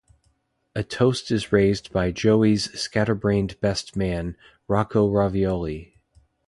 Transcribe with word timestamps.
A 0.73 0.81
toast 0.83 1.29
is 1.29 1.51
raised 1.51 1.91
by 1.91 2.09
Joey's 2.09 2.73
scatterbrained 2.73 3.59
best 3.59 3.95
man, 3.95 4.35
Rocco 4.67 5.07
Ravioli. 5.07 5.93